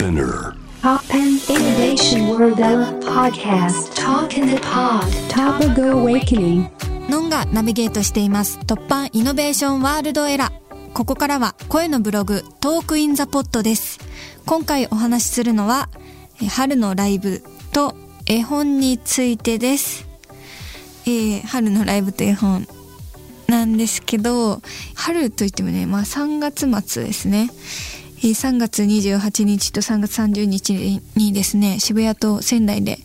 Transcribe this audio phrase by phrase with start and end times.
[0.00, 0.56] Spinear.
[0.80, 2.56] Pop and Innovation World
[3.04, 3.94] Podcast.
[3.94, 5.04] Talk in the Pod.
[5.28, 6.70] Topical Awakening.
[7.10, 8.58] のんがナビゲートしています。
[8.60, 10.92] 突破 Innovation World Era。
[10.94, 13.98] ここからは声のブログ Talk in the Pod です。
[14.46, 15.90] 今回お話しするのは
[16.42, 17.42] え春のライブ
[17.74, 17.94] と
[18.24, 20.08] 絵本についてです、
[21.04, 22.66] えー春のライブと絵本
[23.48, 24.62] なんですけど
[24.94, 27.50] 春といってもねまあ3月末ですね。
[27.50, 32.98] えー3月28日と3月30日にですね渋谷と仙台で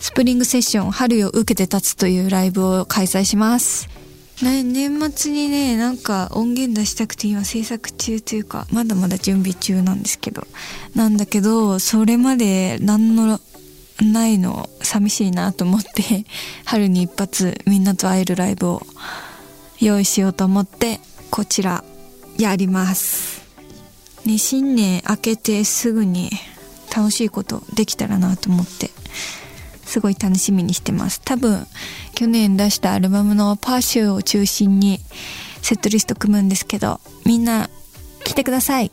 [0.00, 3.88] スプリングセッション春よ受けて立つというライブを開催します、
[4.42, 10.46] 年末にねなんか音源出したくて今制作中というかまだまだ準備中なんですけど。
[10.94, 13.40] なんだけどそれまで何の
[14.00, 16.24] ないの寂しいなと思って
[16.64, 18.86] 春に一発みんなと会えるライブを
[19.80, 21.84] 用意しようと思ってこちら
[22.38, 23.33] やります。
[24.24, 26.30] ね新年明けてすぐに
[26.94, 28.90] 楽しいことできたらなと思って
[29.84, 31.20] すごい楽しみにしてます。
[31.24, 31.66] 多分
[32.14, 35.00] 去年出したアルバムのパーシューを中心に
[35.62, 37.68] セットリスト組むんですけどみんな
[38.24, 38.90] 来てください。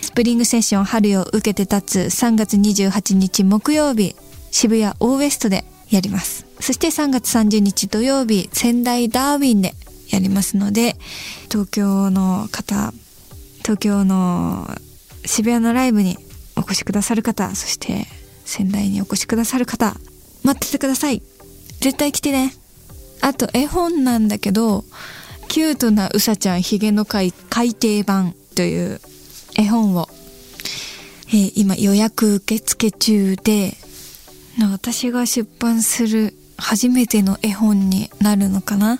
[0.00, 4.14] スプリングセッション春を受けて立つ3月28日木曜日
[4.50, 6.46] 渋谷オーウエストでやります。
[6.60, 9.74] そして3月30日土曜日仙台ダーウィンで
[10.10, 10.96] やりますので
[11.50, 12.92] 東京の方
[13.62, 14.68] 東京の
[15.24, 16.18] 渋谷のライブに
[16.56, 18.06] お越しくださる方そして
[18.44, 19.96] 仙台にお越しくださる方
[20.44, 21.22] 待っててください。
[21.80, 22.52] 絶対来てね。
[23.20, 24.84] あと絵本なんだけど
[25.48, 29.00] キュートなうさちゃんひげの会改訂版という
[29.56, 30.08] 絵本を、
[31.28, 33.74] えー今予約受付中で
[34.70, 38.98] 私が出版する初めての絵本になるのかな。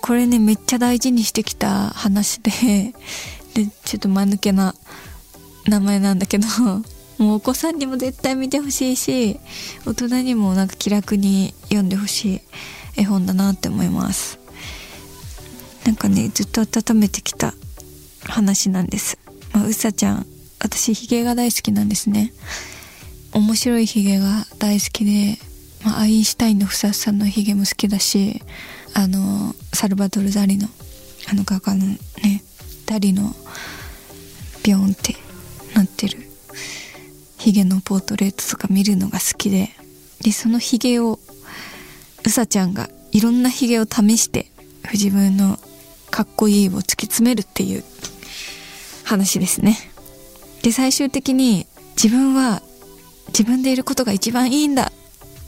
[0.00, 2.94] これねめっちゃ大事にしてきた話で
[3.56, 4.74] でちょっと間抜けな
[5.66, 6.46] 名前なんだけど
[7.16, 9.40] もうお子さんにも絶対見てほしいし
[9.86, 12.40] 大人にもなんか気楽に読んでほしい
[12.96, 14.38] 絵本だなって思います。
[15.86, 17.54] なんかねずっと温めてきた
[18.24, 19.18] 話なんです、
[19.52, 20.26] まあ、うさちゃん
[20.58, 22.34] 私ヒゲが大好きなんですね。
[23.32, 25.38] 面白いヒゲが大好きで、
[25.84, 28.42] まあ、アインシュタインのふさふさのヒゲも好きだし
[28.94, 30.68] あのサルバドル・ダリの
[31.30, 32.42] あの画家のね
[32.86, 33.34] ダリの
[34.64, 35.16] ビョンって
[35.74, 36.18] なってる。
[37.38, 39.70] ヒゲのポートレートとか見るのが好きで。
[40.22, 41.20] でそのヒゲを
[42.24, 44.46] うさちゃんがいろんなヒゲを試して
[44.92, 45.58] 自分の
[46.10, 47.84] かっこいいを突き詰めるっていう
[49.04, 49.76] 話ですね。
[50.62, 52.62] で最終的に自分は
[53.28, 54.90] 自分でいることが一番いいんだ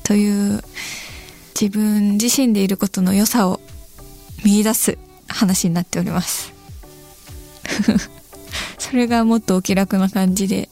[0.05, 0.63] という
[1.61, 3.61] 自分自身でいることの良さを
[4.45, 6.58] 見出す話になっております。
[8.79, 10.69] それがもっとお気楽な感じで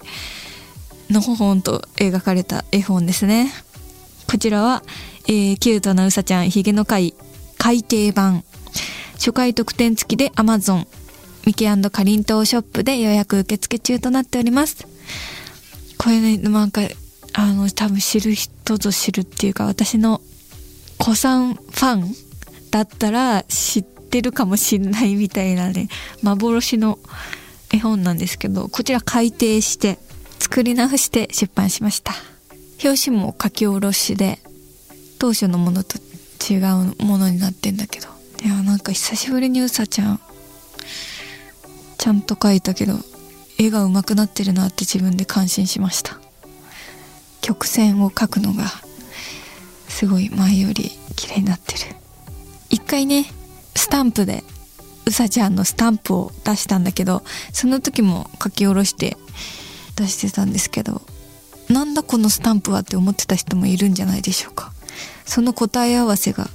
[1.10, 3.52] のほほんと描かれた絵本ですね。
[4.28, 4.82] こちらは、
[5.28, 7.14] えーキュートなうさちゃんひげの会
[7.58, 8.44] 改訂版。
[9.14, 10.86] 初回特典付きで Amazon
[11.46, 14.86] ミキかりんとうショップで予約受付中となっております。
[15.96, 16.82] これねなんか
[17.32, 20.20] あの多分知る人ぞ知るっていうか私の
[20.98, 22.14] 子さんファン
[22.70, 25.88] だったら知ってるかもしんないみたいなね
[26.22, 26.98] 幻の
[27.72, 29.98] 絵本なんですけどこちら改訂して
[30.38, 32.12] 作り直して出版しました。
[32.84, 34.38] 表紙も書き下ろしで
[35.18, 35.98] 当初のものと
[36.52, 38.08] 違うものになってんだけど。
[38.44, 40.20] いやなんか久しぶりにうさちゃん
[41.96, 42.98] ちゃんと描いたけど
[43.58, 46.20] 絵が上手くなってるなって自分で感心しました。
[47.40, 48.64] 曲線を描くのが
[49.88, 51.96] すごい前より綺麗になってる。
[52.68, 53.24] 一回ね
[53.86, 54.42] スタンプで
[55.06, 59.16] うさちゃんのスタンプを出したんだけどその時も書き下ろして
[59.94, 61.02] 出してたんですけど
[61.70, 64.72] なんだこのスタンプはって思ってた人もいるんじゃないでしょうか。
[65.24, 66.48] その答え合わせが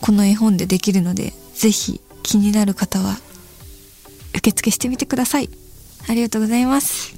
[0.00, 3.18] この絵本でできるのでぜひ気になる方は
[4.34, 5.50] 受付してみてください。
[6.08, 7.14] ありがとうございます。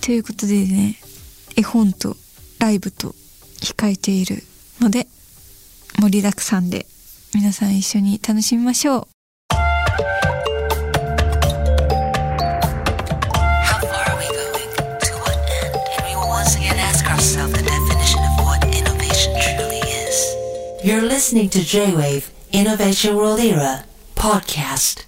[0.00, 0.96] ということでね
[1.56, 2.16] 絵本と
[2.58, 3.14] ライブと
[3.60, 4.42] 控えている
[4.80, 5.06] ので
[6.00, 6.86] 盛りだくさんで
[7.34, 9.06] 皆さん一緒に楽しみましょう
[9.52, 9.58] How
[13.80, 14.70] far are we going?
[15.00, 15.74] To what end?
[15.96, 20.36] And we will once again ask ourselves the definition of what innovation truly is.
[20.84, 23.84] You're listening to J-Wave Innovation World Era
[24.14, 25.04] podcast.